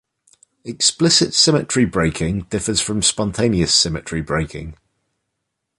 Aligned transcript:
Explicit 0.65 1.31
symmetry 1.31 1.85
breaking 1.85 2.45
differs 2.49 2.81
from 2.81 3.03
spontaneous 3.03 3.71
symmetry 3.71 4.19
breaking. 4.23 4.75